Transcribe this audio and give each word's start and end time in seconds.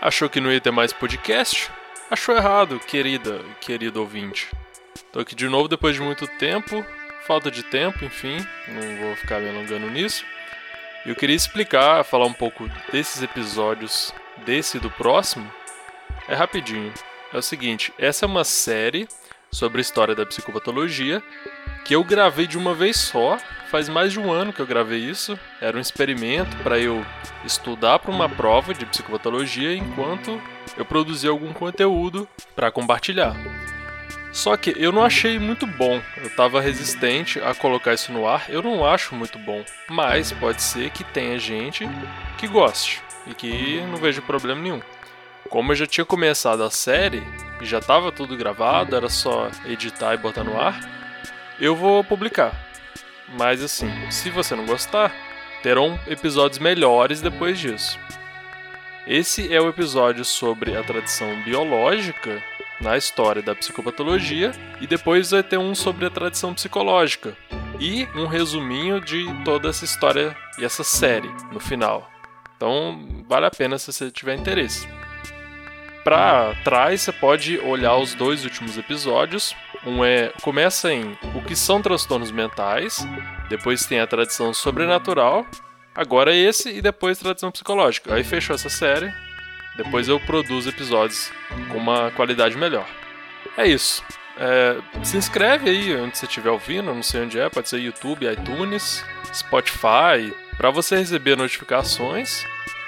Achou 0.00 0.28
que 0.28 0.40
não 0.40 0.52
ia 0.52 0.60
ter 0.60 0.70
mais 0.70 0.92
podcast? 0.92 1.70
Achou 2.10 2.36
errado, 2.36 2.78
querida 2.78 3.40
querido 3.60 4.00
ouvinte. 4.00 4.50
Tô 5.10 5.20
aqui 5.20 5.34
de 5.34 5.48
novo 5.48 5.68
depois 5.68 5.94
de 5.94 6.02
muito 6.02 6.26
tempo, 6.38 6.84
falta 7.26 7.50
de 7.50 7.62
tempo, 7.62 8.04
enfim, 8.04 8.36
não 8.68 8.96
vou 8.98 9.16
ficar 9.16 9.40
me 9.40 9.48
alongando 9.48 9.90
nisso. 9.90 10.24
Eu 11.06 11.16
queria 11.16 11.34
explicar, 11.34 12.04
falar 12.04 12.26
um 12.26 12.32
pouco 12.32 12.68
desses 12.92 13.22
episódios, 13.22 14.12
desse 14.44 14.76
e 14.76 14.80
do 14.80 14.90
próximo. 14.90 15.50
É 16.28 16.34
rapidinho. 16.34 16.92
É 17.32 17.38
o 17.38 17.42
seguinte, 17.42 17.92
essa 17.98 18.24
é 18.24 18.28
uma 18.28 18.44
série 18.44 19.08
sobre 19.50 19.78
a 19.78 19.82
história 19.82 20.14
da 20.14 20.26
psicopatologia 20.26 21.22
que 21.84 21.94
eu 21.94 22.04
gravei 22.04 22.46
de 22.46 22.58
uma 22.58 22.74
vez 22.74 22.96
só. 22.96 23.38
Faz 23.70 23.88
mais 23.88 24.12
de 24.12 24.20
um 24.20 24.32
ano 24.32 24.52
que 24.52 24.60
eu 24.60 24.66
gravei 24.66 25.00
isso. 25.00 25.38
Era 25.60 25.76
um 25.76 25.80
experimento 25.80 26.56
para 26.58 26.78
eu 26.78 27.04
estudar 27.44 27.98
para 27.98 28.12
uma 28.12 28.28
prova 28.28 28.72
de 28.72 28.86
psicopatologia 28.86 29.74
enquanto 29.74 30.40
eu 30.76 30.84
produzia 30.84 31.30
algum 31.30 31.52
conteúdo 31.52 32.28
para 32.54 32.70
compartilhar. 32.70 33.34
Só 34.32 34.56
que 34.56 34.74
eu 34.76 34.92
não 34.92 35.02
achei 35.02 35.38
muito 35.38 35.66
bom. 35.66 36.00
Eu 36.18 36.26
estava 36.26 36.60
resistente 36.60 37.40
a 37.40 37.54
colocar 37.54 37.94
isso 37.94 38.12
no 38.12 38.28
ar. 38.28 38.44
Eu 38.48 38.62
não 38.62 38.86
acho 38.86 39.14
muito 39.14 39.38
bom, 39.38 39.64
mas 39.88 40.30
pode 40.32 40.62
ser 40.62 40.90
que 40.90 41.02
tenha 41.02 41.38
gente 41.38 41.88
que 42.38 42.46
goste 42.46 43.02
e 43.26 43.34
que 43.34 43.80
não 43.90 43.96
veja 43.96 44.22
problema 44.22 44.60
nenhum. 44.60 44.82
Como 45.48 45.72
eu 45.72 45.76
já 45.76 45.86
tinha 45.86 46.04
começado 46.04 46.62
a 46.62 46.70
série 46.70 47.22
e 47.60 47.64
já 47.64 47.78
estava 47.78 48.12
tudo 48.12 48.36
gravado, 48.36 48.94
era 48.94 49.08
só 49.08 49.48
editar 49.64 50.14
e 50.14 50.18
botar 50.18 50.44
no 50.44 50.60
ar, 50.60 50.78
eu 51.58 51.74
vou 51.74 52.04
publicar. 52.04 52.65
Mas 53.28 53.62
assim, 53.62 53.90
se 54.10 54.30
você 54.30 54.54
não 54.54 54.66
gostar, 54.66 55.14
terão 55.62 55.98
episódios 56.06 56.58
melhores 56.58 57.20
depois 57.20 57.58
disso. 57.58 57.98
Esse 59.06 59.52
é 59.54 59.60
o 59.60 59.68
episódio 59.68 60.24
sobre 60.24 60.76
a 60.76 60.82
tradição 60.82 61.42
biológica 61.42 62.42
na 62.80 62.96
história 62.96 63.42
da 63.42 63.54
psicopatologia 63.54 64.52
e 64.80 64.86
depois 64.86 65.30
vai 65.30 65.42
ter 65.42 65.58
um 65.58 65.74
sobre 65.74 66.06
a 66.06 66.10
tradição 66.10 66.52
psicológica 66.52 67.36
e 67.80 68.06
um 68.14 68.26
resuminho 68.26 69.00
de 69.00 69.24
toda 69.44 69.68
essa 69.68 69.84
história 69.84 70.36
e 70.58 70.64
essa 70.64 70.84
série 70.84 71.30
no 71.52 71.60
final. 71.60 72.10
Então, 72.56 73.24
vale 73.28 73.46
a 73.46 73.50
pena 73.50 73.78
se 73.78 73.92
você 73.92 74.10
tiver 74.10 74.34
interesse. 74.34 74.88
Para 76.06 76.54
trás, 76.62 77.00
você 77.00 77.10
pode 77.10 77.58
olhar 77.58 77.96
os 77.96 78.14
dois 78.14 78.44
últimos 78.44 78.78
episódios. 78.78 79.56
Um 79.84 80.04
é 80.04 80.32
começa 80.40 80.92
em 80.92 81.18
o 81.34 81.42
que 81.42 81.56
são 81.56 81.82
transtornos 81.82 82.30
mentais, 82.30 83.04
depois 83.48 83.86
tem 83.86 83.98
a 83.98 84.06
tradição 84.06 84.54
sobrenatural, 84.54 85.44
agora 85.92 86.32
é 86.32 86.38
esse 86.38 86.70
e 86.70 86.80
depois 86.80 87.18
tradição 87.18 87.50
psicológica. 87.50 88.14
Aí 88.14 88.22
fechou 88.22 88.54
essa 88.54 88.68
série. 88.68 89.12
Depois 89.76 90.06
eu 90.06 90.20
produzo 90.20 90.68
episódios 90.68 91.32
com 91.72 91.78
uma 91.78 92.12
qualidade 92.12 92.56
melhor. 92.56 92.86
É 93.58 93.66
isso. 93.66 94.00
É, 94.38 94.76
se 95.02 95.16
inscreve 95.16 95.68
aí 95.68 95.96
onde 95.96 96.16
você 96.16 96.26
estiver 96.26 96.50
ouvindo, 96.50 96.94
não 96.94 97.02
sei 97.02 97.22
onde 97.22 97.36
é, 97.36 97.50
pode 97.50 97.68
ser 97.68 97.80
YouTube, 97.80 98.30
iTunes, 98.30 99.04
Spotify, 99.34 100.32
para 100.56 100.70
você 100.70 100.98
receber 100.98 101.36
notificações. 101.36 102.44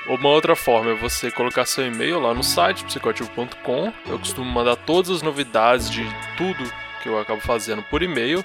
Uma 0.09 0.31
outra 0.31 0.57
forma 0.57 0.93
é 0.93 0.95
você 0.95 1.31
colocar 1.31 1.67
seu 1.67 1.87
e-mail 1.87 2.19
lá 2.19 2.33
no 2.33 2.43
site 2.43 2.83
psicoativo.com. 2.83 3.93
Eu 4.07 4.19
costumo 4.19 4.51
mandar 4.51 4.75
todas 4.75 5.11
as 5.11 5.21
novidades 5.21 5.91
de 5.91 6.03
tudo 6.35 6.65
que 7.03 7.11
eu 7.11 7.19
acabo 7.19 7.43
fazendo 7.43 7.83
por 7.83 8.03
e-mail, 8.03 8.43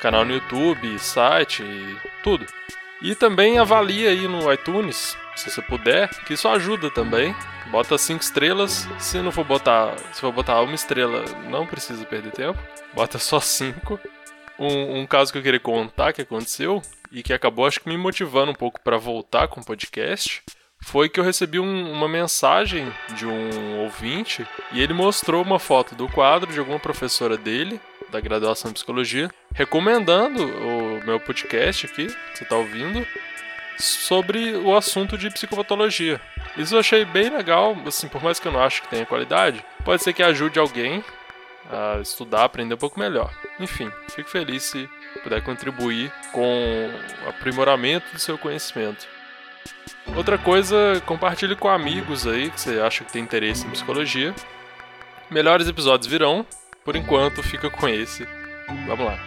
canal 0.00 0.24
no 0.24 0.34
YouTube, 0.34 0.98
site, 0.98 1.62
tudo. 2.24 2.44
E 3.00 3.14
também 3.14 3.60
avalie 3.60 4.08
aí 4.08 4.26
no 4.26 4.52
iTunes, 4.52 5.16
se 5.36 5.48
você 5.48 5.62
puder, 5.62 6.08
que 6.24 6.34
isso 6.34 6.48
ajuda 6.48 6.90
também. 6.90 7.32
Bota 7.70 7.96
cinco 7.96 8.24
estrelas. 8.24 8.88
Se 8.98 9.18
não 9.18 9.30
for 9.30 9.44
botar, 9.44 9.96
se 10.12 10.20
for 10.20 10.32
botar 10.32 10.60
uma 10.62 10.74
estrela, 10.74 11.24
não 11.48 11.64
precisa 11.64 12.04
perder 12.04 12.32
tempo. 12.32 12.58
Bota 12.92 13.20
só 13.20 13.38
cinco. 13.38 14.00
Um, 14.58 15.02
um 15.02 15.06
caso 15.06 15.30
que 15.30 15.38
eu 15.38 15.42
queria 15.44 15.60
contar 15.60 16.12
que 16.12 16.22
aconteceu 16.22 16.82
e 17.12 17.22
que 17.22 17.32
acabou 17.32 17.66
acho 17.66 17.78
que 17.78 17.88
me 17.88 17.96
motivando 17.96 18.50
um 18.50 18.54
pouco 18.54 18.80
para 18.80 18.98
voltar 18.98 19.46
com 19.46 19.60
o 19.60 19.64
podcast 19.64 20.42
foi 20.80 21.08
que 21.08 21.18
eu 21.20 21.24
recebi 21.24 21.58
um, 21.58 21.92
uma 21.92 22.08
mensagem 22.08 22.92
de 23.14 23.26
um 23.26 23.80
ouvinte 23.80 24.46
e 24.72 24.80
ele 24.80 24.94
mostrou 24.94 25.42
uma 25.42 25.58
foto 25.58 25.94
do 25.94 26.08
quadro 26.08 26.52
de 26.52 26.58
alguma 26.58 26.78
professora 26.78 27.36
dele 27.36 27.80
da 28.10 28.20
graduação 28.20 28.70
em 28.70 28.74
psicologia 28.74 29.30
recomendando 29.54 30.42
o 30.42 31.04
meu 31.04 31.20
podcast 31.20 31.86
aqui 31.86 32.06
que 32.06 32.38
você 32.38 32.44
está 32.44 32.56
ouvindo 32.56 33.06
sobre 33.78 34.56
o 34.56 34.76
assunto 34.76 35.16
de 35.16 35.30
psicopatologia. 35.30 36.20
Isso 36.56 36.74
eu 36.74 36.80
achei 36.80 37.04
bem 37.04 37.30
legal, 37.30 37.76
assim, 37.86 38.08
por 38.08 38.22
mais 38.22 38.40
que 38.40 38.48
eu 38.48 38.52
não 38.52 38.62
ache 38.62 38.82
que 38.82 38.88
tenha 38.88 39.06
qualidade, 39.06 39.64
pode 39.84 40.02
ser 40.02 40.12
que 40.12 40.22
ajude 40.22 40.58
alguém 40.58 41.04
a 41.70 42.00
estudar, 42.00 42.44
aprender 42.44 42.74
um 42.74 42.78
pouco 42.78 42.98
melhor. 42.98 43.32
Enfim, 43.60 43.90
fico 44.10 44.28
feliz 44.28 44.64
se 44.64 44.88
puder 45.22 45.42
contribuir 45.42 46.10
com 46.32 46.90
o 47.24 47.28
aprimoramento 47.28 48.12
do 48.12 48.18
seu 48.18 48.36
conhecimento. 48.36 49.06
Outra 50.16 50.38
coisa, 50.38 51.02
compartilhe 51.06 51.54
com 51.54 51.68
amigos 51.68 52.26
aí 52.26 52.50
que 52.50 52.60
você 52.60 52.80
acha 52.80 53.04
que 53.04 53.12
tem 53.12 53.22
interesse 53.22 53.66
em 53.66 53.70
psicologia. 53.70 54.34
Melhores 55.30 55.68
episódios 55.68 56.10
virão, 56.10 56.46
por 56.84 56.96
enquanto 56.96 57.42
fica 57.42 57.68
com 57.68 57.88
esse. 57.88 58.26
Vamos 58.86 59.06
lá. 59.06 59.18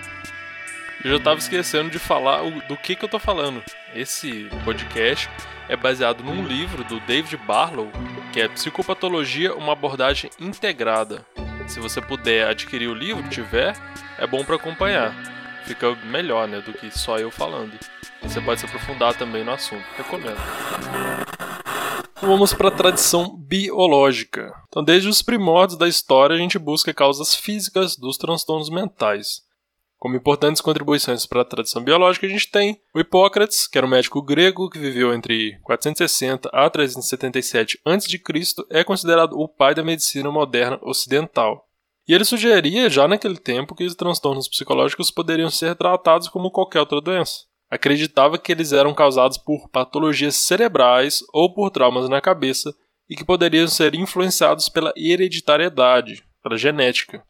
Eu 1.04 1.12
já 1.12 1.18
estava 1.18 1.40
esquecendo 1.40 1.90
de 1.90 1.98
falar 1.98 2.42
do 2.68 2.78
que, 2.78 2.96
que 2.96 3.06
eu 3.06 3.10
tô 3.10 3.20
falando. 3.20 3.64
Esse 3.96 4.50
podcast 4.64 5.30
é 5.68 5.76
baseado 5.76 6.24
num 6.24 6.46
livro 6.46 6.84
do 6.84 7.00
David 7.02 7.38
Barlow, 7.38 7.90
que 8.32 8.42
é 8.42 8.48
Psicopatologia, 8.48 9.56
uma 9.56 9.74
abordagem 9.74 10.30
integrada. 10.40 11.26
Se 11.68 11.80
você 11.80 12.02
puder 12.02 12.48
adquirir 12.48 12.88
o 12.88 12.94
livro, 12.94 13.28
tiver, 13.30 13.76
é 14.18 14.28
bom 14.28 14.44
para 14.44 14.56
acompanhar. 14.56 15.41
Fica 15.66 15.96
melhor, 16.06 16.48
né, 16.48 16.62
do 16.62 16.74
que 16.74 16.92
só 16.92 17.18
eu 17.18 17.32
falando. 17.32 17.74
E 18.24 18.28
você 18.28 18.42
pode 18.42 18.60
se 18.60 18.66
aprofundar 18.66 19.16
também 19.16 19.44
no 19.44 19.52
assunto. 19.52 19.84
Recomendo. 19.98 20.40
Vamos 22.22 22.54
para 22.54 22.68
a 22.68 22.72
tradição 22.72 23.36
biológica. 23.36 24.54
Então, 24.68 24.84
desde 24.84 25.10
os 25.10 25.24
primórdios 25.24 25.78
da 25.78 25.88
história, 25.88 26.36
a 26.36 26.40
gente 26.40 26.60
busca 26.60 26.94
causas 26.94 27.34
físicas 27.34 27.98
dos 27.98 28.16
transtornos 28.16 28.70
mentais. 28.70 29.42
Como 29.98 30.16
importantes 30.16 30.62
contribuições 30.62 31.26
para 31.26 31.42
a 31.42 31.46
tradição 31.46 31.84
biológica, 31.84 32.26
a 32.26 32.30
gente 32.30 32.50
tem 32.50 32.82
o 32.94 33.00
Hipócrates, 33.00 33.68
que 33.68 33.78
era 33.78 33.86
um 33.86 33.90
médico 33.90 34.22
grego 34.22 34.70
que 34.70 34.80
viveu 34.80 35.14
entre 35.14 35.60
460 35.64 36.50
a 36.52 36.70
377 36.70 37.80
a.C., 37.86 38.20
é 38.70 38.84
considerado 38.84 39.40
o 39.40 39.48
pai 39.48 39.76
da 39.76 39.84
medicina 39.84 40.32
moderna 40.32 40.80
ocidental. 40.82 41.68
E 42.12 42.14
ele 42.14 42.26
sugeria, 42.26 42.90
já 42.90 43.08
naquele 43.08 43.38
tempo, 43.38 43.74
que 43.74 43.86
os 43.86 43.96
transtornos 43.96 44.50
psicológicos 44.50 45.10
poderiam 45.10 45.50
ser 45.50 45.76
tratados 45.76 46.28
como 46.28 46.52
qualquer 46.52 46.82
outra 46.82 47.00
doença 47.00 47.52
acreditava 47.72 48.38
que 48.38 48.52
eles 48.52 48.74
eram 48.74 48.94
causados 48.94 49.38
por 49.38 49.70
patologias 49.70 50.36
cerebrais 50.36 51.24
ou 51.32 51.54
por 51.54 51.72
traumas 51.72 52.10
na 52.10 52.20
cabeça 52.20 52.76
e 53.10 53.16
que 53.16 53.24
poderiam 53.24 53.66
ser 53.66 53.96
influenciados 53.96 54.68
pela 54.68 54.94
hereditariedade, 54.98 56.22
pela 56.44 56.58
genética. 56.58 57.24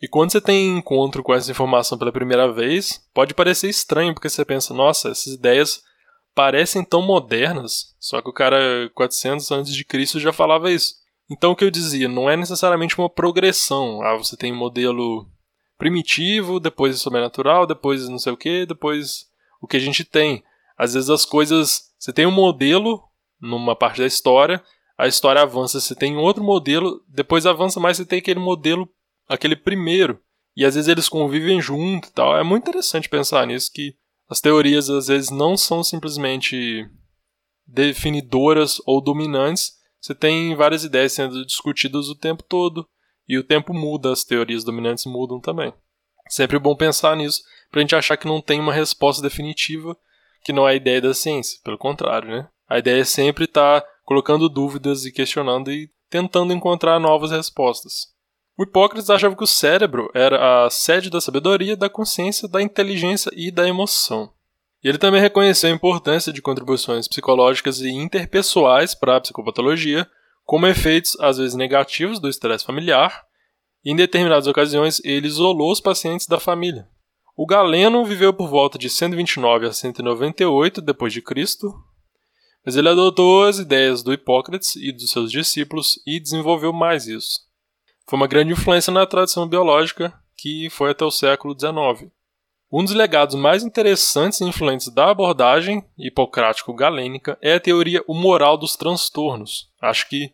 E 0.00 0.06
quando 0.06 0.30
você 0.30 0.40
tem 0.40 0.78
encontro 0.78 1.22
com 1.22 1.34
essa 1.34 1.50
informação 1.50 1.98
pela 1.98 2.12
primeira 2.12 2.52
vez, 2.52 3.00
pode 3.12 3.34
parecer 3.34 3.68
estranho, 3.68 4.14
porque 4.14 4.28
você 4.28 4.44
pensa, 4.44 4.72
nossa, 4.72 5.10
essas 5.10 5.34
ideias 5.34 5.82
parecem 6.32 6.84
tão 6.84 7.02
modernas, 7.02 7.94
só 7.98 8.22
que 8.22 8.28
o 8.28 8.32
cara 8.32 8.88
400 8.94 9.50
antes 9.50 9.74
de 9.74 9.84
Cristo 9.84 10.20
já 10.20 10.32
falava 10.32 10.70
isso. 10.70 10.94
Então 11.32 11.52
o 11.52 11.56
que 11.56 11.64
eu 11.64 11.70
dizia, 11.70 12.08
não 12.08 12.28
é 12.28 12.36
necessariamente 12.36 12.98
uma 12.98 13.08
progressão. 13.08 14.02
Ah, 14.02 14.16
você 14.16 14.36
tem 14.36 14.52
um 14.52 14.56
modelo 14.56 15.26
primitivo, 15.78 16.60
depois 16.60 17.00
sobrenatural, 17.00 17.66
depois 17.66 18.06
não 18.08 18.18
sei 18.18 18.32
o 18.32 18.36
que, 18.36 18.66
depois 18.66 19.26
o 19.60 19.66
que 19.66 19.78
a 19.78 19.80
gente 19.80 20.04
tem. 20.04 20.44
Às 20.76 20.92
vezes 20.94 21.08
as 21.08 21.24
coisas. 21.24 21.90
Você 21.98 22.12
tem 22.12 22.26
um 22.26 22.30
modelo 22.30 23.02
numa 23.40 23.74
parte 23.74 24.00
da 24.00 24.06
história, 24.06 24.62
a 24.98 25.06
história 25.06 25.40
avança, 25.40 25.80
você 25.80 25.94
tem 25.94 26.16
outro 26.16 26.44
modelo, 26.44 27.02
depois 27.08 27.46
avança 27.46 27.80
mais, 27.80 27.96
você 27.96 28.04
tem 28.04 28.18
aquele 28.18 28.38
modelo, 28.38 28.88
aquele 29.28 29.56
primeiro. 29.56 30.20
E 30.54 30.64
às 30.66 30.74
vezes 30.74 30.88
eles 30.88 31.08
convivem 31.08 31.60
junto 31.60 32.08
e 32.08 32.12
tal. 32.12 32.36
É 32.36 32.42
muito 32.42 32.64
interessante 32.68 33.08
pensar 33.08 33.46
nisso, 33.46 33.72
que 33.72 33.94
as 34.28 34.40
teorias 34.40 34.90
às 34.90 35.06
vezes 35.06 35.30
não 35.30 35.56
são 35.56 35.82
simplesmente 35.82 36.86
definidoras 37.66 38.80
ou 38.84 39.00
dominantes. 39.00 39.80
Você 40.02 40.16
tem 40.16 40.54
várias 40.56 40.82
ideias 40.82 41.12
sendo 41.12 41.46
discutidas 41.46 42.08
o 42.08 42.16
tempo 42.16 42.42
todo. 42.42 42.86
E 43.28 43.38
o 43.38 43.44
tempo 43.44 43.72
muda, 43.72 44.12
as 44.12 44.24
teorias 44.24 44.64
dominantes 44.64 45.06
mudam 45.06 45.40
também. 45.40 45.72
Sempre 46.28 46.58
bom 46.58 46.74
pensar 46.74 47.16
nisso, 47.16 47.42
para 47.70 47.80
a 47.80 47.82
gente 47.82 47.94
achar 47.94 48.16
que 48.16 48.26
não 48.26 48.40
tem 48.40 48.58
uma 48.58 48.72
resposta 48.72 49.22
definitiva, 49.22 49.96
que 50.44 50.52
não 50.52 50.68
é 50.68 50.72
a 50.72 50.74
ideia 50.74 51.00
da 51.00 51.14
ciência. 51.14 51.60
Pelo 51.62 51.78
contrário, 51.78 52.28
né? 52.28 52.48
A 52.68 52.78
ideia 52.78 53.00
é 53.00 53.04
sempre 53.04 53.44
estar 53.44 53.80
tá 53.80 53.88
colocando 54.04 54.48
dúvidas 54.48 55.04
e 55.04 55.12
questionando 55.12 55.70
e 55.70 55.88
tentando 56.10 56.52
encontrar 56.52 56.98
novas 56.98 57.30
respostas. 57.30 58.12
O 58.58 58.64
Hipócrates 58.64 59.08
achava 59.08 59.36
que 59.36 59.44
o 59.44 59.46
cérebro 59.46 60.10
era 60.14 60.66
a 60.66 60.70
sede 60.70 61.08
da 61.08 61.20
sabedoria, 61.20 61.76
da 61.76 61.88
consciência, 61.88 62.48
da 62.48 62.60
inteligência 62.60 63.30
e 63.34 63.50
da 63.50 63.66
emoção. 63.66 64.32
E 64.82 64.88
ele 64.88 64.98
também 64.98 65.20
reconheceu 65.20 65.70
a 65.70 65.74
importância 65.74 66.32
de 66.32 66.42
contribuições 66.42 67.06
psicológicas 67.06 67.80
e 67.80 67.90
interpessoais 67.90 68.94
para 68.94 69.16
a 69.16 69.20
psicopatologia, 69.20 70.08
como 70.44 70.66
efeitos 70.66 71.16
às 71.20 71.38
vezes 71.38 71.54
negativos 71.54 72.18
do 72.18 72.28
estresse 72.28 72.64
familiar, 72.64 73.22
e 73.84 73.92
em 73.92 73.96
determinadas 73.96 74.46
ocasiões 74.46 75.00
ele 75.04 75.26
isolou 75.26 75.70
os 75.70 75.80
pacientes 75.80 76.26
da 76.26 76.40
família. 76.40 76.88
O 77.36 77.46
Galeno 77.46 78.04
viveu 78.04 78.32
por 78.32 78.48
volta 78.48 78.78
de 78.78 78.90
129 78.90 79.66
a 79.66 79.72
198 79.72 80.80
d.C., 80.82 81.22
mas 82.64 82.76
ele 82.76 82.88
adotou 82.88 83.44
as 83.44 83.58
ideias 83.58 84.02
do 84.02 84.12
Hipócrates 84.12 84.76
e 84.76 84.92
dos 84.92 85.10
seus 85.10 85.32
discípulos 85.32 86.00
e 86.06 86.20
desenvolveu 86.20 86.72
mais 86.72 87.08
isso. 87.08 87.40
Foi 88.08 88.16
uma 88.16 88.28
grande 88.28 88.52
influência 88.52 88.92
na 88.92 89.06
tradição 89.06 89.48
biológica 89.48 90.12
que 90.36 90.68
foi 90.70 90.90
até 90.90 91.04
o 91.04 91.10
século 91.10 91.58
XIX. 91.58 92.10
Um 92.74 92.82
dos 92.82 92.94
legados 92.94 93.34
mais 93.34 93.62
interessantes 93.62 94.40
e 94.40 94.44
influentes 94.44 94.88
da 94.88 95.10
abordagem 95.10 95.84
hipocrático-galênica 95.98 97.36
é 97.42 97.52
a 97.52 97.60
teoria 97.60 98.02
humoral 98.08 98.56
dos 98.56 98.76
transtornos. 98.76 99.70
Acho 99.78 100.08
que 100.08 100.32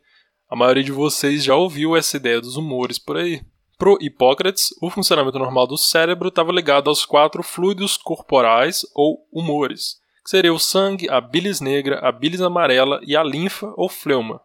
a 0.48 0.54
maioria 0.54 0.84
de 0.84 0.92
vocês 0.92 1.42
já 1.42 1.56
ouviu 1.56 1.96
essa 1.96 2.16
ideia 2.16 2.40
dos 2.40 2.56
humores 2.56 2.96
por 2.96 3.16
aí. 3.16 3.42
Pro 3.76 3.98
Hipócrates, 4.00 4.68
o 4.80 4.88
funcionamento 4.88 5.36
normal 5.36 5.66
do 5.66 5.76
cérebro 5.76 6.28
estava 6.28 6.52
ligado 6.52 6.88
aos 6.88 7.04
quatro 7.04 7.42
fluidos 7.42 7.96
corporais 7.96 8.86
ou 8.94 9.26
humores, 9.32 9.96
que 10.22 10.30
seriam 10.30 10.54
o 10.54 10.60
sangue, 10.60 11.10
a 11.10 11.20
bilis 11.20 11.60
negra, 11.60 11.98
a 12.06 12.12
bilis 12.12 12.40
amarela 12.40 13.00
e 13.04 13.16
a 13.16 13.22
linfa 13.24 13.72
ou 13.76 13.88
fleuma. 13.88 14.40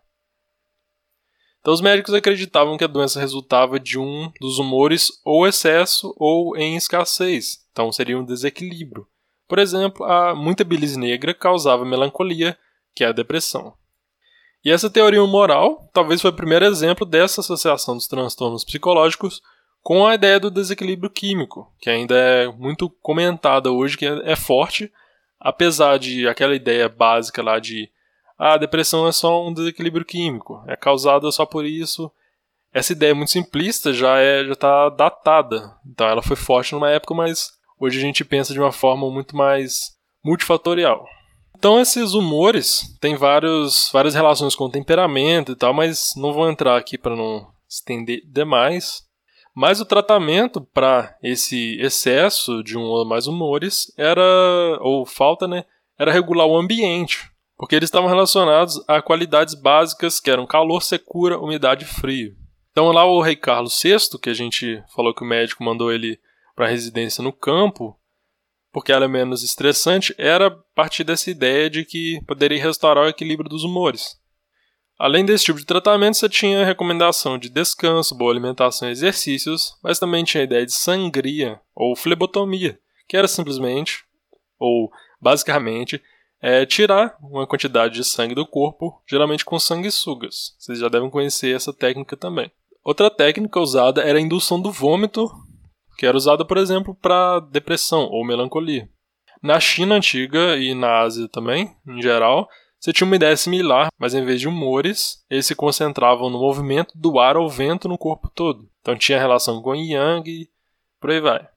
Então, 1.59 1.71
os 1.71 1.79
médicos 1.79 2.15
acreditavam 2.15 2.75
que 2.75 2.83
a 2.83 2.87
doença 2.87 3.19
resultava 3.19 3.79
de 3.79 3.99
um 3.99 4.31
dos 4.41 4.57
humores 4.57 5.11
ou 5.23 5.47
excesso 5.47 6.13
ou 6.17 6.57
em 6.57 6.75
escassez, 6.75 7.62
então 7.73 7.91
seria 7.91 8.17
um 8.17 8.23
desequilíbrio. 8.23 9.05
Por 9.47 9.59
exemplo, 9.59 10.05
a 10.05 10.33
muita 10.33 10.63
bilis 10.63 10.95
negra 10.95 11.33
causava 11.33 11.83
melancolia, 11.83 12.57
que 12.95 13.03
é 13.03 13.07
a 13.07 13.11
depressão. 13.11 13.73
E 14.63 14.71
essa 14.71 14.89
teoria 14.89 15.21
moral 15.25 15.89
talvez 15.91 16.21
foi 16.21 16.31
o 16.31 16.35
primeiro 16.35 16.63
exemplo 16.63 17.05
dessa 17.05 17.41
associação 17.41 17.97
dos 17.97 18.07
transtornos 18.07 18.63
psicológicos 18.63 19.41
com 19.81 20.07
a 20.07 20.15
ideia 20.15 20.39
do 20.39 20.49
desequilíbrio 20.49 21.09
químico, 21.09 21.69
que 21.81 21.89
ainda 21.89 22.15
é 22.15 22.47
muito 22.47 22.89
comentada 22.89 23.69
hoje, 23.69 23.97
que 23.97 24.05
é 24.05 24.35
forte, 24.35 24.89
apesar 25.37 25.99
de 25.99 26.25
aquela 26.25 26.55
ideia 26.55 26.87
básica 26.87 27.43
lá 27.43 27.59
de 27.59 27.91
ah, 28.39 28.53
a 28.53 28.57
depressão 28.57 29.05
é 29.07 29.11
só 29.11 29.45
um 29.45 29.53
desequilíbrio 29.53 30.05
químico, 30.05 30.63
é 30.67 30.75
causada 30.75 31.29
só 31.31 31.45
por 31.45 31.65
isso. 31.65 32.09
Essa 32.73 32.93
ideia 32.93 33.13
muito 33.13 33.31
simplista 33.31 33.93
já 33.93 34.17
é 34.17 34.43
já 34.45 34.53
está 34.53 34.89
datada. 34.89 35.77
Então 35.85 36.07
ela 36.07 36.21
foi 36.21 36.35
forte 36.35 36.73
numa 36.73 36.89
época, 36.89 37.13
mas 37.13 37.51
hoje 37.79 37.97
a 37.97 38.01
gente 38.01 38.23
pensa 38.23 38.53
de 38.53 38.59
uma 38.59 38.71
forma 38.71 39.09
muito 39.09 39.35
mais 39.35 39.95
multifatorial. 40.23 41.05
Então 41.57 41.79
esses 41.79 42.13
humores 42.13 42.97
têm 42.99 43.15
vários, 43.15 43.89
várias 43.93 44.13
relações 44.13 44.55
com 44.55 44.69
temperamento 44.69 45.53
e 45.53 45.55
tal, 45.55 45.73
mas 45.73 46.13
não 46.17 46.33
vou 46.33 46.49
entrar 46.49 46.77
aqui 46.77 46.97
para 46.97 47.15
não 47.15 47.47
estender 47.69 48.21
demais. 48.25 49.03
Mas 49.55 49.79
o 49.79 49.85
tratamento 49.85 50.61
para 50.61 51.15
esse 51.21 51.79
excesso 51.79 52.63
de 52.63 52.77
um 52.77 52.81
ou 52.81 53.05
mais 53.05 53.27
humores 53.27 53.93
era, 53.97 54.21
ou 54.81 55.05
falta, 55.05 55.47
né, 55.47 55.63
era 55.97 56.11
regular 56.11 56.47
o 56.47 56.57
ambiente, 56.57 57.31
porque 57.55 57.75
eles 57.75 57.87
estavam 57.87 58.09
relacionados 58.09 58.83
a 58.87 59.01
qualidades 59.01 59.53
básicas 59.53 60.19
que 60.19 60.31
eram 60.31 60.47
calor, 60.47 60.81
secura, 60.81 61.39
umidade 61.39 61.85
e 61.85 61.87
frio. 61.87 62.35
Então 62.71 62.91
lá 62.91 63.05
o 63.05 63.21
rei 63.21 63.35
Carlos 63.35 63.79
VI, 63.81 64.17
que 64.19 64.29
a 64.29 64.33
gente 64.33 64.83
falou 64.95 65.13
que 65.13 65.23
o 65.23 65.27
médico 65.27 65.63
mandou 65.63 65.93
ele 65.93 66.19
para 66.55 66.67
residência 66.67 67.23
no 67.23 67.33
campo, 67.33 67.97
porque 68.71 68.91
ela 68.91 69.05
é 69.05 69.07
menos 69.07 69.43
estressante, 69.43 70.13
era 70.17 70.49
partir 70.75 71.03
dessa 71.03 71.29
ideia 71.29 71.69
de 71.69 71.85
que 71.85 72.19
poderia 72.25 72.61
restaurar 72.61 73.05
o 73.05 73.09
equilíbrio 73.09 73.49
dos 73.49 73.63
humores. 73.63 74.17
Além 74.97 75.25
desse 75.25 75.45
tipo 75.45 75.59
de 75.59 75.65
tratamento, 75.65 76.17
você 76.17 76.29
tinha 76.29 76.65
recomendação 76.65 77.37
de 77.37 77.49
descanso, 77.49 78.15
boa 78.15 78.31
alimentação 78.31 78.87
e 78.87 78.91
exercícios, 78.91 79.77
mas 79.83 79.99
também 79.99 80.23
tinha 80.23 80.41
a 80.41 80.45
ideia 80.45 80.65
de 80.65 80.71
sangria 80.71 81.59
ou 81.75 81.95
flebotomia, 81.95 82.79
que 83.07 83.17
era 83.17 83.27
simplesmente, 83.27 84.03
ou 84.59 84.91
basicamente, 85.19 86.01
é 86.41 86.65
tirar 86.65 87.15
uma 87.21 87.47
quantidade 87.47 87.95
de 87.95 88.03
sangue 88.03 88.35
do 88.35 88.45
corpo, 88.45 89.01
geralmente 89.07 89.45
com 89.45 89.57
sanguessugas. 89.57 90.55
Vocês 90.59 90.79
já 90.79 90.89
devem 90.89 91.09
conhecer 91.09 91.55
essa 91.55 91.71
técnica 91.71 92.17
também. 92.17 92.51
Outra 92.83 93.09
técnica 93.09 93.59
usada 93.59 94.01
era 94.01 94.17
a 94.17 94.21
indução 94.21 94.61
do 94.61 94.71
vômito 94.71 95.31
que 95.97 96.05
era 96.05 96.17
usada, 96.17 96.45
por 96.45 96.57
exemplo, 96.57 96.95
para 96.95 97.39
depressão 97.39 98.09
ou 98.09 98.25
melancolia. 98.25 98.89
Na 99.41 99.59
China 99.59 99.95
antiga 99.95 100.55
e 100.57 100.73
na 100.73 100.99
Ásia 100.99 101.27
também, 101.27 101.75
em 101.87 102.01
geral, 102.01 102.47
você 102.79 102.91
tinha 102.91 103.05
uma 103.05 103.15
ideia 103.15 103.35
similar, 103.37 103.89
mas 103.97 104.13
em 104.13 104.25
vez 104.25 104.41
de 104.41 104.47
humores, 104.47 105.23
eles 105.29 105.45
se 105.45 105.55
concentravam 105.55 106.29
no 106.29 106.39
movimento 106.39 106.91
do 106.95 107.19
ar 107.19 107.37
ou 107.37 107.49
vento 107.49 107.87
no 107.87 107.97
corpo 107.97 108.29
todo. 108.33 108.69
Então 108.81 108.97
tinha 108.97 109.19
relação 109.19 109.61
com 109.61 109.75
Yang 109.75 110.29
e 110.29 110.49
por 110.99 111.11
aí 111.11 111.21
vai. 111.21 111.47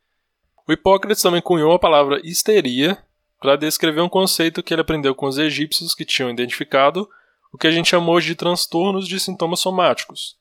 O 0.68 0.72
Hipócrates 0.72 1.22
também 1.22 1.40
cunhou 1.40 1.72
a 1.72 1.78
palavra 1.78 2.20
histeria 2.24 2.98
para 3.40 3.56
descrever 3.56 4.00
um 4.00 4.08
conceito 4.08 4.62
que 4.62 4.74
ele 4.74 4.82
aprendeu 4.82 5.14
com 5.14 5.26
os 5.26 5.38
egípcios 5.38 5.94
que 5.94 6.04
tinham 6.04 6.30
identificado 6.30 7.08
o 7.52 7.58
que 7.58 7.66
a 7.66 7.70
gente 7.70 7.88
chamou 7.88 8.20
de 8.20 8.34
transtornos 8.34 9.06
de 9.06 9.18
sintomas 9.18 9.60
somáticos, 9.60 10.36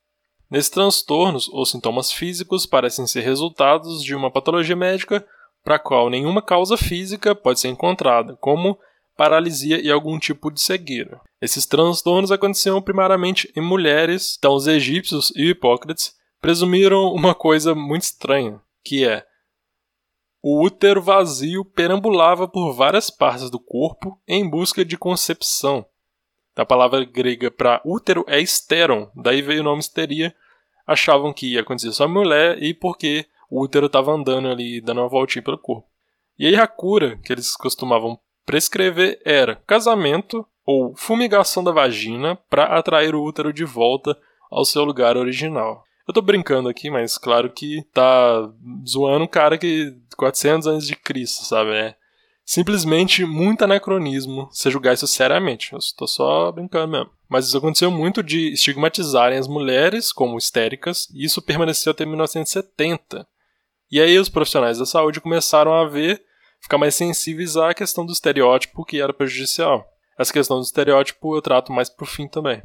Nesses 0.50 0.70
transtornos, 0.70 1.48
os 1.52 1.72
sintomas 1.72 2.12
físicos 2.12 2.66
parecem 2.66 3.08
ser 3.08 3.22
resultados 3.22 4.04
de 4.04 4.14
uma 4.16 4.32
patologia 4.32 4.76
médica 4.76 5.26
para 5.64 5.76
a 5.76 5.80
qual 5.80 6.10
nenhuma 6.10 6.42
causa 6.42 6.78
física 6.78 7.34
pode 7.34 7.60
ser 7.60 7.70
encontrada, 7.70 8.36
como 8.38 8.78
paralisia 9.18 9.82
e 9.82 9.90
algum 9.90 10.20
tipo 10.20 10.52
de 10.52 10.62
cegueira. 10.62 11.20
Esses 11.42 11.66
transtornos 11.66 12.32
aconteciam 12.32 12.82
primariamente 12.82 13.52
em 13.56 13.62
mulheres, 13.62 14.36
então 14.38 14.54
os 14.54 14.68
egípcios 14.68 15.32
e 15.36 15.50
Hipócrates 15.50 16.14
presumiram 16.40 17.12
uma 17.14 17.34
coisa 17.34 17.74
muito 17.74 18.04
estranha, 18.04 18.62
que 18.84 19.08
é 19.08 19.26
o 20.44 20.64
útero 20.64 21.02
vazio 21.02 21.66
perambulava 21.66 22.48
por 22.48 22.72
várias 22.72 23.10
partes 23.10 23.50
do 23.50 23.60
corpo 23.60 24.22
em 24.28 24.48
busca 24.48 24.86
de 24.86 24.96
concepção. 24.96 25.84
A 26.56 26.66
palavra 26.66 27.04
grega 27.04 27.52
para 27.52 27.82
útero 27.84 28.24
é 28.28 28.40
esteron, 28.40 29.10
daí 29.16 29.42
veio 29.42 29.62
o 29.62 29.64
nome 29.64 29.82
histeria. 29.82 30.34
Achavam 30.88 31.34
que 31.34 31.54
ia 31.54 31.62
acontecer 31.62 31.92
só 31.92 32.08
mulher 32.08 32.62
e 32.62 32.74
porque 32.74 33.26
o 33.50 33.62
útero 33.62 33.88
estava 33.88 34.12
andando 34.12 34.48
ali, 34.48 34.80
dando 34.80 35.02
uma 35.02 35.10
voltinha 35.10 35.44
pelo 35.44 35.58
corpo. 35.58 35.88
E 36.38 36.48
aí 36.48 36.56
a 36.56 36.68
cura 36.68 37.18
que 37.24 37.34
eles 37.34 37.56
costumavam 37.56 38.20
prescrever 38.46 39.20
era 39.26 39.62
casamento 39.68 40.46
ou 40.66 40.96
fumigação 40.96 41.64
da 41.64 41.72
vagina 41.72 42.38
para 42.50 42.66
atrair 42.66 43.16
o 43.16 43.24
útero 43.24 43.52
de 43.52 43.66
volta 43.66 44.18
ao 44.50 44.66
seu 44.66 44.84
lugar 44.84 45.18
original. 45.18 45.84
Eu 46.08 46.14
tô 46.14 46.22
brincando 46.22 46.70
aqui, 46.70 46.90
mas 46.90 47.18
claro 47.18 47.50
que 47.50 47.84
tá 47.92 48.50
zoando 48.88 49.26
um 49.26 49.28
cara 49.28 49.58
que 49.58 49.96
400 50.16 50.68
anos 50.68 50.88
de 50.88 50.96
Cristo, 50.96 51.44
sabe? 51.44 51.72
É, 51.72 51.96
simplesmente 52.46 53.26
muito 53.26 53.64
anacronismo 53.64 54.48
se 54.52 54.70
julgar 54.70 54.94
isso 54.94 55.08
seriamente. 55.08 55.74
Eu 55.74 55.80
estou 55.80 56.08
só 56.08 56.52
brincando 56.52 56.92
mesmo. 56.92 57.12
Mas 57.28 57.48
isso 57.48 57.58
aconteceu 57.58 57.90
muito 57.90 58.22
de 58.22 58.54
estigmatizarem 58.54 59.38
as 59.38 59.48
mulheres 59.48 60.14
como 60.14 60.38
histéricas, 60.38 61.10
e 61.12 61.26
isso 61.26 61.42
permaneceu 61.42 61.92
até 61.92 62.06
1970. 62.06 63.28
E 63.92 64.00
aí 64.00 64.18
os 64.20 64.30
profissionais 64.30 64.78
da 64.78 64.86
saúde 64.86 65.20
começaram 65.20 65.74
a 65.74 65.88
ver, 65.88 66.24
ficar 66.62 66.78
mais 66.78 66.94
sensíveis 66.94 67.58
à 67.58 67.74
questão 67.74 68.06
do 68.06 68.14
estereótipo 68.14 68.86
que 68.86 69.02
era 69.02 69.12
prejudicial. 69.12 69.86
Essa 70.18 70.32
questão 70.32 70.58
do 70.58 70.64
estereótipo 70.64 71.36
eu 71.36 71.42
trato 71.42 71.72
mais 71.72 71.90
pro 71.90 72.06
fim 72.06 72.28
também. 72.28 72.62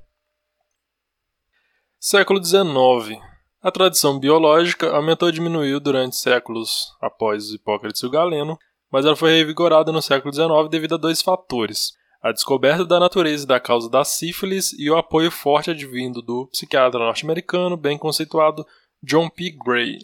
Século 1.99 2.43
XIX. 2.43 3.21
A 3.63 3.71
tradição 3.71 4.19
biológica 4.19 4.91
aumentou 4.91 5.29
e 5.29 5.33
diminuiu 5.33 5.81
durante 5.81 6.17
séculos 6.17 6.97
após 7.01 7.51
Hipócrates 7.51 8.03
e 8.03 8.07
o 8.07 8.11
Galeno, 8.11 8.59
mas 8.90 9.04
ela 9.04 9.16
foi 9.16 9.30
revigorada 9.30 9.92
no 9.92 10.02
século 10.02 10.32
XIX 10.32 10.68
devido 10.70 10.94
a 10.94 10.99
dois 10.99 11.23
fatores: 11.23 11.92
a 12.23 12.32
descoberta 12.32 12.85
da 12.85 13.00
natureza 13.00 13.44
e 13.44 13.49
da 13.49 13.61
causa 13.61 13.88
da 13.88 14.04
sífilis 14.04 14.73
e 14.78 14.90
o 14.90 14.97
apoio 14.97 15.30
forte 15.30 15.70
advindo 15.70 16.20
do 16.20 16.47
psiquiatra 16.49 16.99
norte-americano 16.99 17.76
bem 17.76 17.97
conceituado 17.97 18.66
John 19.02 19.28
P. 19.30 19.56
Gray. 19.64 19.99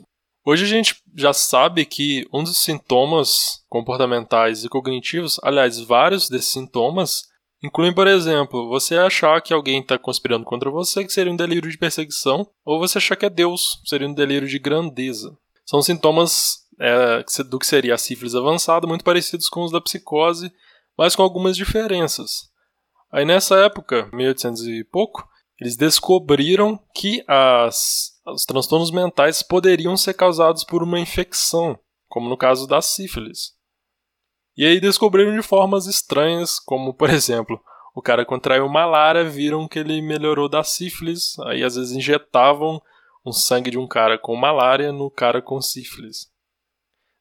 Hoje 0.48 0.64
a 0.64 0.68
gente 0.68 1.02
já 1.14 1.32
sabe 1.32 1.84
que 1.84 2.24
um 2.32 2.44
dos 2.44 2.56
sintomas 2.58 3.64
comportamentais 3.68 4.64
e 4.64 4.68
cognitivos, 4.68 5.40
aliás, 5.42 5.80
vários 5.80 6.28
desses 6.28 6.52
sintomas, 6.52 7.24
incluem, 7.62 7.92
por 7.92 8.06
exemplo, 8.06 8.68
você 8.68 8.96
achar 8.96 9.42
que 9.42 9.52
alguém 9.52 9.80
está 9.80 9.98
conspirando 9.98 10.44
contra 10.44 10.70
você, 10.70 11.04
que 11.04 11.12
seria 11.12 11.32
um 11.32 11.36
delírio 11.36 11.68
de 11.68 11.76
perseguição, 11.76 12.48
ou 12.64 12.78
você 12.78 12.98
achar 12.98 13.16
que 13.16 13.26
é 13.26 13.30
Deus, 13.30 13.80
seria 13.84 14.08
um 14.08 14.14
delírio 14.14 14.46
de 14.46 14.60
grandeza. 14.60 15.36
São 15.64 15.82
sintomas 15.82 16.65
é, 16.80 17.24
do 17.44 17.58
que 17.58 17.66
seria 17.66 17.94
a 17.94 17.98
sífilis 17.98 18.34
avançada, 18.34 18.86
muito 18.86 19.04
parecidos 19.04 19.48
com 19.48 19.62
os 19.62 19.72
da 19.72 19.80
psicose, 19.80 20.52
mas 20.96 21.14
com 21.14 21.22
algumas 21.22 21.56
diferenças. 21.56 22.50
Aí 23.12 23.24
nessa 23.24 23.56
época, 23.60 24.08
1800 24.12 24.66
e 24.66 24.84
pouco, 24.84 25.26
eles 25.60 25.76
descobriram 25.76 26.78
que 26.94 27.24
as, 27.26 28.12
os 28.26 28.44
transtornos 28.44 28.90
mentais 28.90 29.42
poderiam 29.42 29.96
ser 29.96 30.14
causados 30.14 30.64
por 30.64 30.82
uma 30.82 31.00
infecção, 31.00 31.78
como 32.08 32.28
no 32.28 32.36
caso 32.36 32.66
da 32.66 32.82
sífilis. 32.82 33.54
E 34.56 34.64
aí 34.64 34.80
descobriram 34.80 35.34
de 35.34 35.42
formas 35.42 35.86
estranhas, 35.86 36.58
como 36.58 36.92
por 36.92 37.08
exemplo, 37.10 37.60
o 37.94 38.02
cara 38.02 38.26
contraiu 38.26 38.68
malária, 38.68 39.24
viram 39.24 39.66
que 39.66 39.78
ele 39.78 40.02
melhorou 40.02 40.48
da 40.48 40.62
sífilis, 40.62 41.38
aí 41.46 41.62
às 41.62 41.76
vezes 41.76 41.92
injetavam 41.96 42.80
um 43.24 43.32
sangue 43.32 43.70
de 43.70 43.78
um 43.78 43.88
cara 43.88 44.18
com 44.18 44.36
malária 44.36 44.92
no 44.92 45.10
cara 45.10 45.40
com 45.40 45.60
sífilis. 45.60 46.30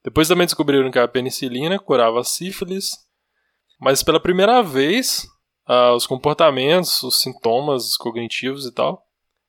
Depois 0.05 0.27
também 0.27 0.45
descobriram 0.45 0.91
que 0.91 0.99
a 0.99 1.07
penicilina 1.07 1.79
curava 1.79 2.19
a 2.19 2.23
sífilis, 2.23 2.91
mas 3.81 4.03
pela 4.03 4.19
primeira 4.19 4.61
vez, 4.61 5.25
uh, 5.67 5.95
os 5.95 6.05
comportamentos, 6.05 7.01
os 7.01 7.21
sintomas 7.21 7.97
cognitivos 7.97 8.67
e 8.67 8.71
tal, 8.71 9.03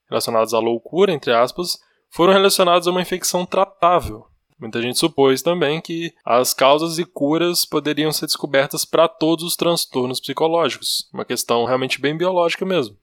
relacionados 0.09 0.55
à 0.55 0.59
loucura, 0.59 1.13
entre 1.13 1.31
aspas, 1.31 1.79
foram 2.09 2.33
relacionados 2.33 2.89
a 2.89 2.91
uma 2.91 3.03
infecção 3.03 3.45
tratável. 3.45 4.25
Muita 4.59 4.81
gente 4.81 4.99
supôs 4.99 5.43
também 5.43 5.79
que 5.79 6.15
as 6.25 6.55
causas 6.55 6.99
e 6.99 7.05
curas 7.05 7.67
poderiam 7.67 8.11
ser 8.11 8.25
descobertas 8.25 8.87
para 8.87 9.07
todos 9.07 9.45
os 9.45 9.57
transtornos 9.57 10.21
psicológicos, 10.21 11.07
uma 11.13 11.27
questão 11.27 11.67
realmente 11.67 12.01
bem 12.01 12.17
biológica 12.17 12.65
mesmo. 12.65 12.97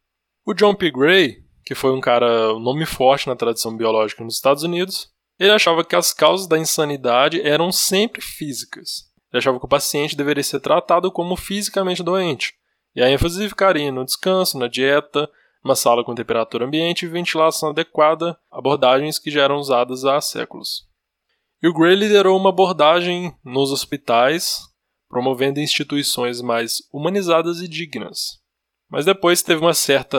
O 0.44 0.56
John 0.56 0.74
P. 0.74 0.90
Gray, 0.90 1.44
que 1.64 1.76
foi 1.76 1.92
um 1.92 2.02
cara, 2.02 2.56
um 2.56 2.60
nome 2.60 2.88
forte 2.88 3.28
na 3.28 3.36
tradição 3.36 3.78
biológica 3.78 4.24
nos 4.24 4.34
Estados 4.34 4.64
Unidos, 4.64 5.13
ele 5.40 5.52
achava 5.52 5.84
que 5.84 5.96
as 5.96 6.14
causas 6.14 6.48
da 6.48 6.58
insanidade 6.58 7.42
eram 7.42 7.72
sempre 7.72 8.22
físicas. 8.22 9.12
Ele 9.32 9.40
achava 9.40 9.60
que 9.60 9.66
o 9.66 9.70
paciente 9.70 10.16
deveria 10.16 10.44
ser 10.44 10.60
tratado 10.60 11.12
como 11.12 11.36
fisicamente 11.36 12.04
doente, 12.04 12.54
e 12.96 13.02
a 13.02 13.10
ênfase 13.10 13.50
ficaria 13.50 13.92
no 13.92 14.06
descanso, 14.06 14.58
na 14.60 14.68
dieta, 14.68 15.30
uma 15.64 15.76
sala 15.76 16.04
com 16.04 16.14
temperatura 16.14 16.66
ambiente 16.66 17.06
e 17.06 17.10
ventilação 17.10 17.70
adequada, 17.70 18.38
abordagens 18.52 19.18
que 19.18 19.32
já 19.32 19.44
eram 19.44 19.58
usadas 19.58 20.06
há 20.06 20.20
séculos. 20.22 20.86
E 21.62 21.68
o 21.68 21.74
Gray 21.74 21.96
liderou 21.96 22.38
uma 22.38 22.50
abordagem 22.50 23.34
nos 23.44 23.72
hospitais, 23.72 24.60
promovendo 25.10 25.60
instituições 25.60 26.42
mais 26.42 26.84
humanizadas 26.92 27.62
e 27.62 27.68
dignas. 27.68 28.42
Mas 28.90 29.06
depois 29.06 29.42
teve 29.42 29.62
uma 29.62 29.74
certa 29.74 30.18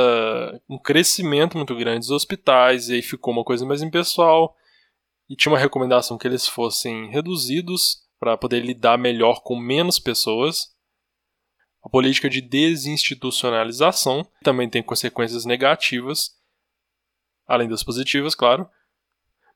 um 0.69 0.79
crescimento 0.79 1.57
muito 1.57 1.77
grande 1.77 2.01
dos 2.01 2.11
hospitais 2.11 2.89
e 2.89 2.95
aí 2.95 3.03
ficou 3.03 3.33
uma 3.33 3.45
coisa 3.45 3.65
mais 3.65 3.83
impessoal 3.83 4.57
e 5.29 5.37
tinha 5.37 5.53
uma 5.53 5.59
recomendação 5.59 6.19
que 6.19 6.27
eles 6.27 6.47
fossem 6.47 7.11
reduzidos 7.11 8.05
para 8.19 8.37
poder 8.37 8.61
lidar 8.61 8.99
melhor 8.99 9.43
com 9.43 9.59
menos 9.59 9.99
pessoas. 9.99 10.75
A 11.83 11.89
política 11.89 12.31
de 12.31 12.41
desinstitucionalização 12.41 14.27
também 14.43 14.69
tem 14.69 14.83
consequências 14.83 15.45
negativas, 15.45 16.31
além 17.47 17.69
das 17.69 17.83
positivas, 17.83 18.35
claro, 18.35 18.69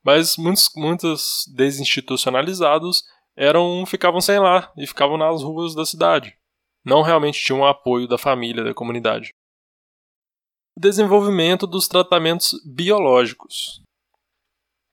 mas 0.02 0.36
muitos, 0.36 0.70
muitos 0.76 1.44
desinstitucionalizados 1.54 3.02
eram 3.36 3.84
ficavam 3.86 4.20
sem 4.20 4.38
lá 4.38 4.72
e 4.76 4.86
ficavam 4.86 5.16
nas 5.16 5.42
ruas 5.42 5.74
da 5.74 5.86
cidade. 5.86 6.36
Não 6.84 7.02
realmente 7.02 7.42
tinham 7.42 7.64
apoio 7.64 8.08
da 8.08 8.18
família, 8.18 8.64
da 8.64 8.74
comunidade. 8.74 9.34
O 10.76 10.80
desenvolvimento 10.80 11.66
dos 11.66 11.88
tratamentos 11.88 12.54
biológicos. 12.64 13.82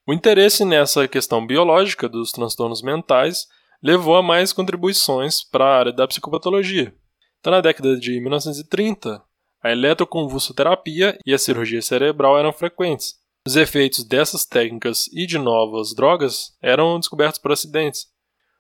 O 0.08 0.14
interesse 0.14 0.64
nessa 0.64 1.08
questão 1.08 1.46
biológica 1.46 2.08
dos 2.08 2.32
transtornos 2.32 2.84
mentais 2.84 3.48
levou 3.82 4.16
a 4.16 4.22
mais 4.22 4.54
contribuições 4.54 5.44
para 5.44 5.66
a 5.66 5.80
área 5.80 5.92
da 5.92 6.08
psicopatologia. 6.08 6.96
Então, 7.40 7.52
na 7.52 7.60
década 7.60 7.98
de 7.98 8.20
1930, 8.22 9.20
a 9.64 9.72
eletroconvulsoterapia 9.72 11.18
e 11.26 11.34
a 11.34 11.40
cirurgia 11.40 11.82
cerebral 11.82 12.38
eram 12.38 12.54
frequentes. 12.54 13.16
Os 13.48 13.56
efeitos 13.56 14.04
dessas 14.04 14.46
técnicas 14.46 15.08
e 15.12 15.26
de 15.26 15.40
novas 15.40 15.96
drogas 15.96 16.56
eram 16.62 17.00
descobertos 17.00 17.40
por 17.40 17.52
acidentes. 17.52 18.06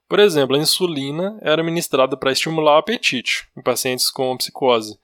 Por 0.09 0.19
exemplo, 0.19 0.55
a 0.55 0.59
insulina 0.59 1.37
era 1.43 1.63
ministrada 1.63 2.17
para 2.17 2.31
estimular 2.31 2.75
o 2.75 2.77
apetite 2.77 3.47
em 3.55 3.61
pacientes 3.61 4.09
com 4.09 4.35
psicose, 4.37 4.97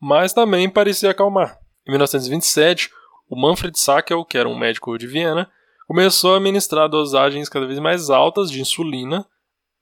mas 0.00 0.32
também 0.32 0.70
parecia 0.70 1.10
acalmar. 1.10 1.58
Em 1.86 1.90
1927, 1.90 2.90
o 3.28 3.36
Manfred 3.36 3.78
Sackel, 3.78 4.24
que 4.24 4.38
era 4.38 4.48
um 4.48 4.58
médico 4.58 4.96
de 4.96 5.06
Viena, 5.06 5.50
começou 5.86 6.34
a 6.34 6.40
ministrar 6.40 6.88
dosagens 6.88 7.48
cada 7.48 7.66
vez 7.66 7.78
mais 7.78 8.10
altas 8.10 8.50
de 8.50 8.60
insulina, 8.60 9.26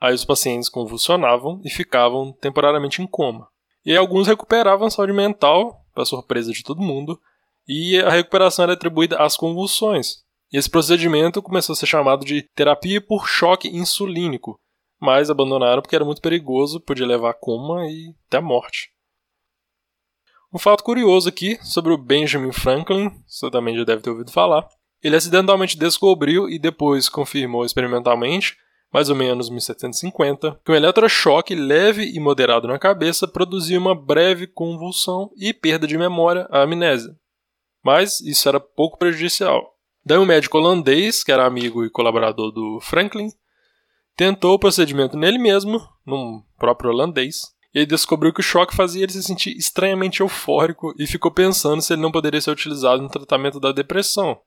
aí 0.00 0.14
os 0.14 0.24
pacientes 0.24 0.68
convulsionavam 0.68 1.60
e 1.64 1.70
ficavam 1.70 2.32
temporariamente 2.32 3.00
em 3.00 3.06
coma. 3.06 3.48
E 3.84 3.96
alguns 3.96 4.26
recuperavam 4.26 4.86
a 4.88 4.90
saúde 4.90 5.12
mental, 5.12 5.84
para 5.94 6.04
surpresa 6.04 6.52
de 6.52 6.62
todo 6.62 6.82
mundo, 6.82 7.20
e 7.68 7.98
a 8.00 8.10
recuperação 8.10 8.64
era 8.64 8.72
atribuída 8.74 9.16
às 9.18 9.36
convulsões. 9.36 10.24
E 10.52 10.58
esse 10.58 10.70
procedimento 10.70 11.42
começou 11.42 11.72
a 11.72 11.76
ser 11.76 11.86
chamado 11.86 12.24
de 12.24 12.42
terapia 12.54 13.00
por 13.00 13.26
choque 13.26 13.68
insulínico, 13.68 14.60
mas 15.00 15.30
abandonaram 15.30 15.82
porque 15.82 15.96
era 15.96 16.04
muito 16.04 16.22
perigoso, 16.22 16.80
podia 16.80 17.06
levar 17.06 17.30
a 17.30 17.34
coma 17.34 17.86
e 17.86 18.14
até 18.26 18.38
a 18.38 18.42
morte. 18.42 18.90
Um 20.56 20.58
fato 20.58 20.82
curioso 20.82 21.28
aqui 21.28 21.58
sobre 21.62 21.92
o 21.92 21.98
Benjamin 21.98 22.50
Franklin, 22.50 23.10
você 23.26 23.50
também 23.50 23.76
já 23.76 23.84
deve 23.84 24.00
ter 24.00 24.08
ouvido 24.08 24.32
falar. 24.32 24.66
Ele 25.02 25.14
acidentalmente 25.14 25.76
descobriu 25.76 26.48
e 26.48 26.58
depois 26.58 27.10
confirmou 27.10 27.62
experimentalmente, 27.62 28.56
mais 28.90 29.10
ou 29.10 29.16
menos 29.16 29.50
1750, 29.50 30.58
que 30.64 30.72
um 30.72 30.74
eletrochoque 30.74 31.54
leve 31.54 32.10
e 32.10 32.18
moderado 32.18 32.66
na 32.66 32.78
cabeça 32.78 33.28
produzia 33.28 33.78
uma 33.78 33.94
breve 33.94 34.46
convulsão 34.46 35.30
e 35.36 35.52
perda 35.52 35.86
de 35.86 35.98
memória, 35.98 36.48
a 36.50 36.62
amnésia 36.62 37.14
mas 37.84 38.22
isso 38.22 38.48
era 38.48 38.58
pouco 38.58 38.96
prejudicial. 38.96 39.76
Daí 40.04 40.16
um 40.16 40.24
médico 40.24 40.56
holandês, 40.56 41.22
que 41.22 41.30
era 41.30 41.44
amigo 41.44 41.84
e 41.84 41.90
colaborador 41.90 42.50
do 42.50 42.80
Franklin, 42.80 43.28
tentou 44.16 44.54
o 44.54 44.58
procedimento 44.58 45.18
nele 45.18 45.36
mesmo, 45.36 45.78
num 46.04 46.42
próprio 46.58 46.90
holandês, 46.90 47.42
ele 47.76 47.84
descobriu 47.84 48.32
que 48.32 48.40
o 48.40 48.42
choque 48.42 48.74
fazia 48.74 49.02
ele 49.02 49.12
se 49.12 49.22
sentir 49.22 49.54
estranhamente 49.54 50.22
eufórico 50.22 50.94
e 50.98 51.06
ficou 51.06 51.30
pensando 51.30 51.82
se 51.82 51.92
ele 51.92 52.00
não 52.00 52.10
poderia 52.10 52.40
ser 52.40 52.50
utilizado 52.50 53.02
no 53.02 53.08
tratamento 53.10 53.60
da 53.60 53.70
depressão. 53.70 54.40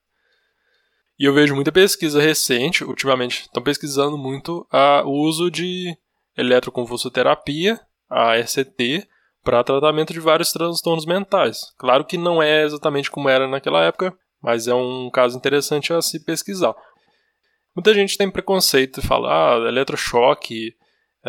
E 1.20 1.26
eu 1.26 1.34
vejo 1.34 1.54
muita 1.54 1.72
pesquisa 1.72 2.20
recente, 2.20 2.84
ultimamente, 2.84 3.42
estão 3.42 3.62
pesquisando 3.62 4.18
muito 4.18 4.66
a, 4.72 5.04
o 5.06 5.12
uso 5.12 5.52
de 5.52 5.96
eletroconvulsoterapia, 6.36 7.80
a 8.10 8.40
ECT, 8.40 9.08
para 9.44 9.64
tratamento 9.64 10.12
de 10.12 10.20
vários 10.20 10.52
transtornos 10.52 11.06
mentais. 11.06 11.72
Claro 11.78 12.06
que 12.06 12.18
não 12.18 12.42
é 12.42 12.64
exatamente 12.64 13.12
como 13.12 13.30
era 13.30 13.48
naquela 13.48 13.84
época, 13.84 14.12
mas 14.42 14.68
é 14.68 14.74
um 14.74 15.08
caso 15.12 15.38
interessante 15.38 15.94
a 15.94 16.02
se 16.02 16.26
pesquisar. 16.26 16.74
Muita 17.76 17.94
gente 17.94 18.18
tem 18.18 18.32
preconceito 18.32 19.02
e 19.02 19.06
fala, 19.06 19.30
ah, 19.30 19.68
eletrochoque 19.68 20.74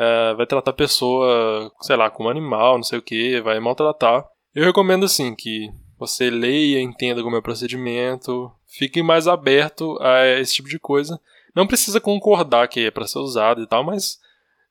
é, 0.00 0.34
vai 0.34 0.46
tratar 0.46 0.70
a 0.70 0.74
pessoa, 0.74 1.70
sei 1.82 1.94
lá, 1.94 2.08
como 2.08 2.30
animal, 2.30 2.76
não 2.76 2.82
sei 2.82 2.98
o 2.98 3.02
que, 3.02 3.38
vai 3.42 3.60
maltratar. 3.60 4.26
Eu 4.54 4.64
recomendo 4.64 5.04
assim 5.04 5.34
que 5.34 5.68
você 5.98 6.30
leia, 6.30 6.80
entenda 6.80 7.22
como 7.22 7.36
é 7.36 7.38
o 7.38 7.42
procedimento, 7.42 8.50
fique 8.66 9.02
mais 9.02 9.28
aberto 9.28 9.98
a 10.00 10.26
esse 10.40 10.54
tipo 10.54 10.70
de 10.70 10.78
coisa. 10.78 11.20
Não 11.54 11.66
precisa 11.66 12.00
concordar 12.00 12.66
que 12.68 12.86
é 12.86 12.90
para 12.90 13.06
ser 13.06 13.18
usado 13.18 13.62
e 13.62 13.66
tal, 13.66 13.84
mas 13.84 14.18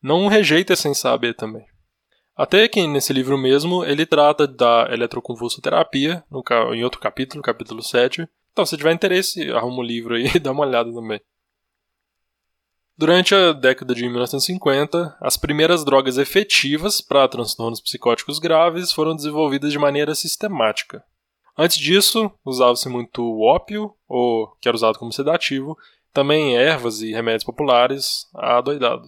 não 0.02 0.28
rejeita 0.28 0.76
sem 0.76 0.96
saber 0.96 1.36
também. 1.36 1.66
Até 2.36 2.68
que 2.68 2.88
nesse 2.88 3.14
livro 3.14 3.38
mesmo 3.38 3.86
ele 3.86 4.08
trata 4.08 4.48
da 4.48 4.88
eletroconvulsoterapia, 4.90 6.24
no, 6.32 6.44
em 6.74 6.84
outro 6.84 7.00
capítulo, 7.00 7.44
capítulo 7.44 7.84
7. 7.84 8.28
Então, 8.52 8.66
se 8.66 8.78
tiver 8.78 8.94
interesse, 8.94 9.52
arruma 9.52 9.80
o 9.80 9.84
livro 9.84 10.16
aí 10.16 10.26
e 10.34 10.40
dá 10.40 10.52
uma 10.52 10.66
olhada 10.66 10.92
também. 10.92 11.22
Durante 13.00 13.34
a 13.34 13.54
década 13.54 13.96
de 13.96 14.04
1950, 14.04 15.16
as 15.22 15.38
primeiras 15.38 15.86
drogas 15.86 16.18
efetivas 16.18 17.00
para 17.00 17.30
transtornos 17.30 17.80
psicóticos 17.80 18.40
graves 18.40 18.92
foram 18.92 19.16
desenvolvidas 19.16 19.72
de 19.72 19.80
maneira 19.80 20.14
sistemática. 20.14 21.02
Antes 21.58 21.78
disso, 21.78 22.30
usava-se 22.44 22.90
muito 22.90 23.24
o 23.24 23.42
ópio, 23.42 23.96
ou 24.06 24.54
que 24.60 24.68
era 24.68 24.76
usado 24.76 25.00
como 25.00 25.14
sedativo, 25.14 25.78
também 26.12 26.58
ervas 26.58 27.02
e 27.02 27.14
remédios 27.14 27.46
populares, 27.46 28.28
adoidado. 28.36 29.08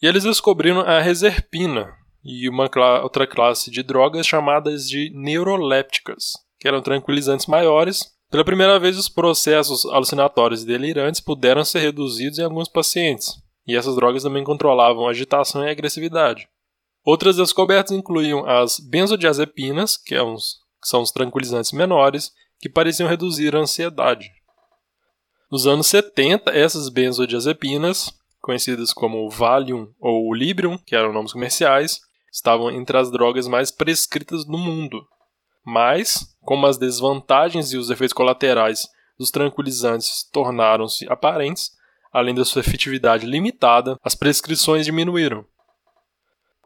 E 0.00 0.06
eles 0.06 0.22
descobriram 0.22 0.78
a 0.78 1.00
reserpina, 1.00 1.92
e 2.22 2.48
uma 2.48 2.70
outra 3.02 3.26
classe 3.26 3.72
de 3.72 3.82
drogas 3.82 4.24
chamadas 4.24 4.88
de 4.88 5.10
neurolépticas, 5.12 6.34
que 6.60 6.68
eram 6.68 6.80
tranquilizantes 6.80 7.46
maiores. 7.46 8.16
Pela 8.30 8.44
primeira 8.44 8.78
vez, 8.78 8.98
os 8.98 9.08
processos 9.08 9.86
alucinatórios 9.86 10.62
e 10.62 10.66
delirantes 10.66 11.20
puderam 11.20 11.64
ser 11.64 11.78
reduzidos 11.78 12.38
em 12.38 12.44
alguns 12.44 12.68
pacientes, 12.68 13.32
e 13.66 13.74
essas 13.74 13.94
drogas 13.94 14.22
também 14.22 14.44
controlavam 14.44 15.08
agitação 15.08 15.64
e 15.64 15.70
agressividade. 15.70 16.46
Outras 17.02 17.36
descobertas 17.36 17.96
incluíam 17.96 18.44
as 18.46 18.78
benzodiazepinas, 18.78 19.96
que, 19.96 20.14
é 20.14 20.22
uns, 20.22 20.58
que 20.82 20.88
são 20.88 21.00
os 21.00 21.10
tranquilizantes 21.10 21.72
menores, 21.72 22.30
que 22.60 22.68
pareciam 22.68 23.08
reduzir 23.08 23.56
a 23.56 23.60
ansiedade. 23.60 24.30
Nos 25.50 25.66
anos 25.66 25.86
70, 25.86 26.50
essas 26.50 26.90
benzodiazepinas, 26.90 28.12
conhecidas 28.42 28.92
como 28.92 29.30
Valium 29.30 29.90
ou 29.98 30.34
Librium, 30.34 30.76
que 30.76 30.94
eram 30.94 31.14
nomes 31.14 31.32
comerciais, 31.32 31.98
estavam 32.30 32.70
entre 32.70 32.98
as 32.98 33.10
drogas 33.10 33.48
mais 33.48 33.70
prescritas 33.70 34.46
no 34.46 34.58
mundo. 34.58 35.02
Mas, 35.70 36.34
como 36.40 36.66
as 36.66 36.78
desvantagens 36.78 37.74
e 37.74 37.76
os 37.76 37.90
efeitos 37.90 38.14
colaterais 38.14 38.88
dos 39.18 39.30
tranquilizantes 39.30 40.26
tornaram-se 40.32 41.06
aparentes, 41.12 41.72
além 42.10 42.34
da 42.34 42.42
sua 42.42 42.60
efetividade 42.60 43.26
limitada, 43.26 43.98
as 44.02 44.14
prescrições 44.14 44.86
diminuíram. 44.86 45.44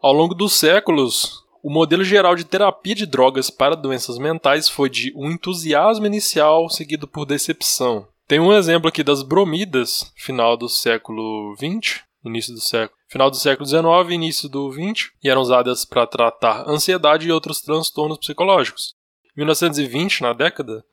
Ao 0.00 0.12
longo 0.12 0.37
dos 0.37 0.52
séculos, 0.52 1.42
O 1.64 1.71
modelo 1.71 2.02
geral 2.02 2.35
de 2.35 2.44
terapia 2.44 2.92
de 2.92 3.06
drogas 3.06 3.49
para 3.49 3.76
doenças 3.76 4.18
mentais 4.18 4.68
foi 4.68 4.90
de 4.90 5.12
um 5.14 5.30
entusiasmo 5.30 6.04
inicial 6.04 6.68
seguido 6.68 7.06
por 7.06 7.25
decepção. 7.25 8.09
Tem 8.26 8.40
um 8.40 8.52
exemplo 8.52 8.88
aqui 8.88 9.04
das 9.04 9.23
bromidas, 9.23 10.12
final 10.16 10.56
do 10.56 10.68
século 10.68 11.54
XX, 11.56 12.00
início 12.29 12.55
do 12.55 12.61
século, 12.61 12.99
final 13.09 13.31
do 13.31 13.37
século 13.37 13.67
XIX 13.67 13.83
início 14.11 14.49
do 14.49 14.71
XX, 14.73 15.11
e 15.23 15.29
eram 15.29 15.41
usadas 15.41 15.85
para 15.85 16.07
tratar 16.07 16.69
ansiedade 16.69 17.29
e 17.29 17.33
outros 17.33 17.61
transtornos 17.61 18.19
psicológicos. 18.19 18.95
Em 19.37 19.41
1920, 19.41 20.23
na 20.23 20.33
década, 20.33 20.85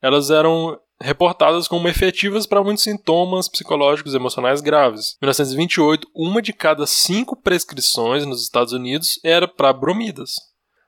elas 0.00 0.30
eram 0.30 0.78
reportadas 1.00 1.66
como 1.66 1.88
efetivas 1.88 2.46
para 2.46 2.62
muitos 2.62 2.84
sintomas 2.84 3.48
psicológicos 3.48 4.14
e 4.14 4.16
emocionais 4.16 4.60
graves. 4.60 5.16
Em 5.20 5.26
1928, 5.26 6.08
uma 6.14 6.40
de 6.40 6.52
cada 6.52 6.86
cinco 6.86 7.36
prescrições 7.36 8.24
nos 8.24 8.42
Estados 8.42 8.72
Unidos 8.72 9.18
era 9.24 9.46
para 9.48 9.72
bromidas. 9.72 10.34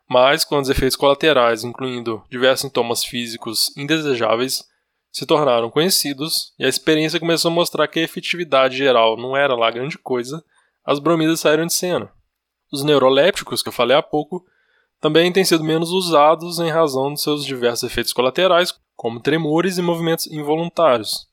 Mas, 0.08 0.44
quando 0.44 0.64
os 0.64 0.70
efeitos 0.70 0.96
colaterais, 0.96 1.64
incluindo 1.64 2.22
diversos 2.30 2.62
sintomas 2.62 3.04
físicos 3.04 3.74
indesejáveis, 3.76 4.64
se 5.14 5.24
tornaram 5.24 5.70
conhecidos 5.70 6.52
e 6.58 6.64
a 6.64 6.68
experiência 6.68 7.20
começou 7.20 7.48
a 7.48 7.54
mostrar 7.54 7.86
que 7.86 8.00
a 8.00 8.02
efetividade 8.02 8.76
geral 8.76 9.16
não 9.16 9.36
era 9.36 9.54
lá 9.54 9.70
grande 9.70 9.96
coisa, 9.96 10.44
as 10.84 10.98
bromidas 10.98 11.38
saíram 11.38 11.66
de 11.66 11.72
cena. 11.72 12.10
Os 12.72 12.82
neurolépticos, 12.82 13.62
que 13.62 13.68
eu 13.68 13.72
falei 13.72 13.96
há 13.96 14.02
pouco, 14.02 14.44
também 15.00 15.32
têm 15.32 15.44
sido 15.44 15.62
menos 15.62 15.90
usados 15.90 16.58
em 16.58 16.68
razão 16.68 17.14
de 17.14 17.20
seus 17.20 17.44
diversos 17.44 17.84
efeitos 17.84 18.12
colaterais, 18.12 18.74
como 18.96 19.20
tremores 19.20 19.78
e 19.78 19.82
movimentos 19.82 20.26
involuntários. 20.26 21.28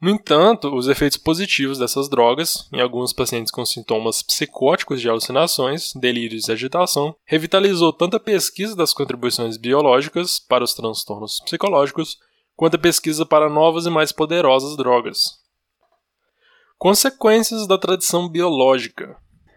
No 0.00 0.10
entanto, 0.10 0.72
os 0.72 0.86
efeitos 0.86 1.18
positivos 1.18 1.78
dessas 1.78 2.08
drogas, 2.08 2.68
em 2.72 2.80
alguns 2.80 3.12
pacientes 3.12 3.50
com 3.50 3.66
sintomas 3.66 4.22
psicóticos 4.22 5.00
de 5.00 5.08
alucinações, 5.08 5.92
delírios 5.94 6.46
e 6.46 6.52
agitação, 6.52 7.14
revitalizou 7.26 7.92
tanto 7.92 8.16
a 8.16 8.20
pesquisa 8.20 8.76
das 8.76 8.92
contribuições 8.92 9.56
biológicas 9.56 10.38
para 10.38 10.62
os 10.62 10.74
transtornos 10.74 11.40
psicológicos, 11.40 12.16
quanto 12.60 12.74
a 12.74 12.78
pesquisa 12.78 13.24
para 13.24 13.48
novas 13.48 13.86
e 13.86 13.90
mais 13.90 14.12
poderosas 14.12 14.76
drogas. 14.76 15.38
Consequências 16.76 17.66
da 17.66 17.78
tradição 17.78 18.28
biológica. 18.28 19.16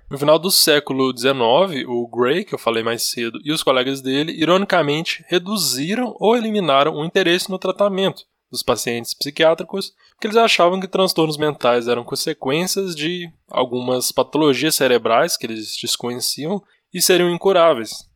No 0.09 0.17
final 0.17 0.39
do 0.39 0.49
século 0.49 1.11
XIX, 1.11 1.85
o 1.85 2.07
Gray, 2.07 2.45
que 2.45 2.55
eu 2.55 2.57
falei 2.57 2.81
mais 2.81 3.03
cedo, 3.03 3.41
e 3.43 3.51
os 3.51 3.61
colegas 3.61 3.99
dele, 3.99 4.31
ironicamente, 4.31 5.21
reduziram 5.27 6.15
ou 6.17 6.37
eliminaram 6.37 6.95
o 6.95 7.03
interesse 7.03 7.49
no 7.49 7.59
tratamento 7.59 8.23
dos 8.49 8.63
pacientes 8.63 9.13
psiquiátricos, 9.13 9.91
porque 10.11 10.27
eles 10.27 10.37
achavam 10.37 10.79
que 10.79 10.87
transtornos 10.87 11.35
mentais 11.35 11.89
eram 11.89 12.05
consequências 12.05 12.95
de 12.95 13.29
algumas 13.51 14.13
patologias 14.13 14.75
cerebrais 14.75 15.35
que 15.35 15.45
eles 15.45 15.75
desconheciam 15.75 16.63
e 16.93 17.01
seriam 17.01 17.29
incuráveis. 17.29 18.12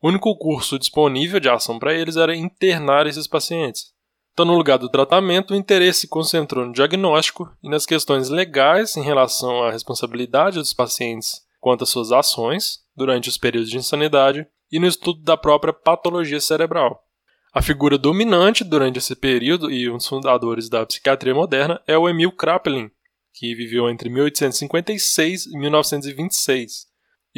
O 0.00 0.08
único 0.08 0.36
curso 0.36 0.78
disponível 0.78 1.40
de 1.40 1.48
ação 1.48 1.78
para 1.78 1.94
eles 1.94 2.16
era 2.16 2.36
internar 2.36 3.06
esses 3.06 3.26
pacientes. 3.26 3.92
Então, 4.32 4.46
no 4.46 4.56
lugar 4.56 4.78
do 4.78 4.88
tratamento, 4.88 5.52
o 5.52 5.56
interesse 5.56 6.02
se 6.02 6.08
concentrou 6.08 6.64
no 6.64 6.72
diagnóstico 6.72 7.52
e 7.62 7.68
nas 7.68 7.84
questões 7.84 8.28
legais 8.28 8.96
em 8.96 9.02
relação 9.02 9.64
à 9.64 9.72
responsabilidade 9.72 10.58
dos 10.58 10.72
pacientes 10.72 11.42
quanto 11.60 11.82
às 11.82 11.90
suas 11.90 12.12
ações 12.12 12.78
durante 12.96 13.28
os 13.28 13.36
períodos 13.36 13.68
de 13.68 13.76
insanidade 13.76 14.46
e 14.70 14.78
no 14.78 14.86
estudo 14.86 15.22
da 15.22 15.36
própria 15.36 15.72
patologia 15.72 16.40
cerebral. 16.40 17.02
A 17.52 17.62
figura 17.62 17.98
dominante 17.98 18.62
durante 18.62 18.98
esse 18.98 19.16
período 19.16 19.70
e 19.70 19.90
um 19.90 19.96
dos 19.96 20.06
fundadores 20.06 20.68
da 20.68 20.84
psiquiatria 20.84 21.34
moderna 21.34 21.82
é 21.86 21.96
o 21.96 22.08
Emil 22.08 22.30
Kraepelin, 22.30 22.90
que 23.32 23.54
viveu 23.54 23.88
entre 23.88 24.08
1856 24.08 25.46
e 25.46 25.58
1926. 25.58 26.87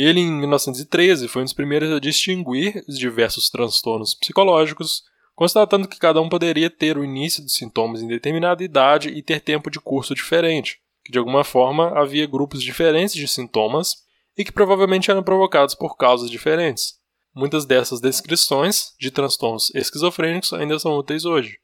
Ele, 0.02 0.19
em 0.21 0.33
1913, 0.33 1.28
foi 1.28 1.42
um 1.42 1.45
dos 1.45 1.52
primeiros 1.52 1.92
a 1.92 2.00
distinguir 2.00 2.83
os 2.88 2.99
diversos 2.99 3.50
transtornos 3.50 4.14
psicológicos, 4.14 5.02
constatando 5.35 5.87
que 5.87 5.99
cada 5.99 6.23
um 6.23 6.28
poderia 6.30 6.71
ter 6.71 6.97
o 6.97 7.04
início 7.04 7.42
dos 7.42 7.52
sintomas 7.52 8.00
em 8.00 8.08
determinada 8.08 8.65
idade 8.65 9.10
e 9.10 9.23
ter 9.23 9.43
tempo 9.43 9.71
de 9.71 9.78
curso 9.78 10.15
diferente, 10.15 10.80
que 11.04 11.13
de 11.13 11.19
alguma 11.19 11.45
forma 11.45 11.89
havia 12.00 12.26
grupos 12.26 12.63
diferentes 12.63 13.15
de 13.15 13.28
sintomas 13.28 13.97
e 14.39 14.43
que 14.43 14.50
provavelmente 14.50 15.10
eram 15.10 15.23
provocados 15.23 15.75
por 15.75 15.99
causas 15.99 16.30
diferentes. 16.30 16.95
Muitas 17.34 17.67
dessas 17.67 18.00
descrições 18.00 18.95
de 18.99 19.10
transtornos 19.10 19.71
esquizofrênicos 19.75 20.54
ainda 20.54 20.78
são 20.78 20.97
úteis 20.97 21.26
hoje. 21.26 21.58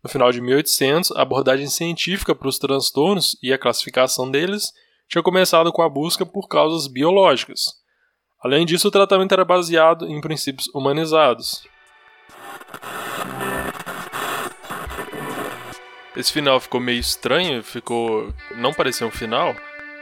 No 0.00 0.08
final 0.08 0.30
de 0.30 0.40
1800, 0.40 1.10
a 1.10 1.22
abordagem 1.22 1.66
científica 1.66 2.36
para 2.36 2.46
os 2.46 2.60
transtornos 2.60 3.36
e 3.42 3.52
a 3.52 3.58
classificação 3.58 4.30
deles 4.30 4.72
tinha 5.12 5.22
começado 5.22 5.70
com 5.70 5.82
a 5.82 5.88
busca 5.90 6.24
por 6.24 6.48
causas 6.48 6.86
biológicas. 6.86 7.74
Além 8.42 8.64
disso, 8.64 8.88
o 8.88 8.90
tratamento 8.90 9.32
era 9.32 9.44
baseado 9.44 10.08
em 10.08 10.20
princípios 10.22 10.68
humanizados, 10.74 11.62
esse 16.16 16.32
final 16.32 16.58
ficou 16.60 16.80
meio 16.80 16.98
estranho, 16.98 17.62
ficou. 17.62 18.32
não 18.56 18.72
parecia 18.72 19.06
um 19.06 19.10
final, 19.10 19.54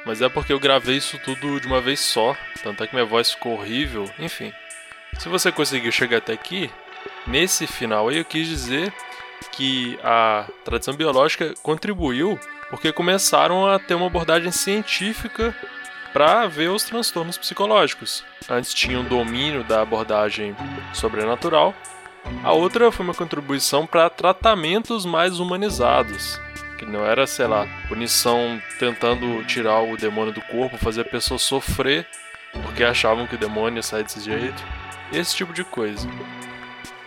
mas 0.07 0.23
é 0.23 0.29
porque 0.29 0.53
eu 0.53 0.61
gravei 0.61 0.97
isso 0.97 1.19
tudo 1.25 1.61
de 1.61 1.67
uma 1.67 1.81
vez 1.81 2.01
só, 2.01 2.37
tanto 2.63 2.85
é 2.85 2.87
que 2.87 2.95
minha 2.95 3.07
voz 3.07 3.33
ficou 3.33 3.53
horrível, 3.53 4.09
enfim. 4.19 4.53
Se 5.19 5.29
você 5.29 5.51
conseguiu 5.51 5.91
chegar 5.91 6.19
até 6.19 6.33
aqui, 6.33 6.71
nesse 7.27 7.67
final 7.67 8.09
aí 8.09 8.19
eu 8.19 8.25
quis 8.25 8.47
dizer 8.47 8.93
que 9.53 9.99
a 10.05 10.47
tradição 10.65 10.95
biológica 10.95 11.53
contribuiu 11.63 12.39
porque 12.71 12.93
começaram 12.93 13.67
a 13.67 13.79
ter 13.79 13.95
uma 13.95 14.07
abordagem 14.07 14.51
científica 14.51 15.55
para 16.13 16.47
ver 16.47 16.71
os 16.71 16.85
transtornos 16.85 17.37
psicológicos. 17.37 18.25
Antes 18.49 18.73
tinha 18.73 18.99
um 18.99 19.05
domínio 19.05 19.63
da 19.63 19.83
abordagem 19.83 20.57
sobrenatural 20.93 21.75
a 22.43 22.53
outra 22.53 22.91
foi 22.91 23.05
uma 23.05 23.15
contribuição 23.15 23.87
para 23.87 24.09
tratamentos 24.09 25.05
mais 25.05 25.41
humanizados, 25.41 26.41
que 26.79 26.87
não 26.87 27.05
era, 27.05 27.27
sei 27.27 27.47
lá, 27.47 27.67
punição 27.89 28.61
tentando 28.79 29.45
tirar 29.45 29.81
o 29.81 29.97
demônio 29.97 30.33
do 30.33 30.41
corpo, 30.43 30.79
fazer 30.79 31.03
a 31.03 31.05
pessoa 31.05 31.39
sofrer 31.39 32.07
porque 32.65 32.83
achavam 32.83 33.27
que 33.27 33.35
o 33.37 33.39
demônio 33.39 33.79
ia 33.79 33.83
sair 33.83 34.03
desse 34.03 34.21
jeito. 34.21 34.63
Esse 35.13 35.37
tipo 35.37 35.53
de 35.53 35.65
coisa. 35.65 36.09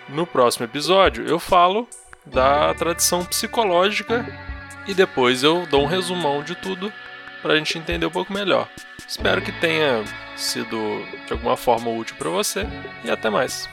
No 0.10 0.26
próximo 0.26 0.66
episódio 0.66 1.26
eu 1.28 1.40
falo 1.40 1.88
da 2.26 2.74
tradição 2.74 3.26
psicológica 3.26 4.26
e 4.88 4.94
depois 4.94 5.44
eu 5.44 5.66
dou 5.66 5.84
um 5.84 5.88
resumão 5.88 6.44
de 6.44 6.56
tudo 6.56 6.92
para 7.42 7.54
a 7.54 7.58
gente 7.58 7.78
entender 7.78 8.06
um 8.06 8.12
pouco 8.12 8.34
melhor. 8.34 8.70
Espero 9.08 9.42
que 9.42 9.52
tenha 9.52 10.04
sido 10.36 11.06
de 11.26 11.34
alguma 11.34 11.58
forma 11.58 11.90
útil 11.90 12.16
para 12.18 12.30
você 12.30 12.66
e 13.04 13.12
até 13.12 13.30
mais. 13.30 13.70